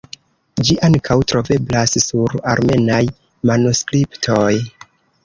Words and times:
Ĝi 0.67 0.77
ankaŭ 0.87 1.17
troveblas 1.31 1.93
sur 2.05 2.33
armenaj 2.53 3.01
manuskriptoj. 3.51 4.49